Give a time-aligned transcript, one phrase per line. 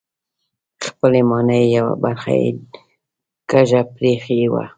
[0.85, 2.49] خپلې ماڼۍ یوه برخه یې
[3.49, 4.63] کږه پرېښې وه.